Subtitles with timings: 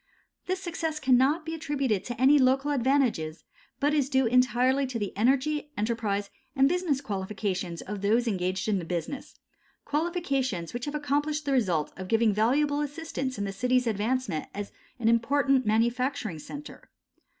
[0.47, 3.43] This success cannot be attributed to any local advantages,
[3.79, 8.79] but is due entirely to the energy, enterprise and business qualifications of those engaged in
[8.79, 9.37] the business,
[9.85, 14.71] qualifications which have accomplished the result of giving valuable assistance in the city's advancement as
[14.97, 16.89] an important manufacturing centre.